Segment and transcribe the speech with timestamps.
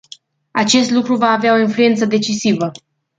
[0.51, 2.71] Acest lucru va avea o influență decisivă.